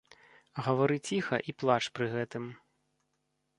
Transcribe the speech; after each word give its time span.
Гавары 0.67 0.97
ціха 1.07 1.37
і 1.53 1.55
плач 1.63 1.81
пры 1.99 2.05
гэтым. 2.17 2.51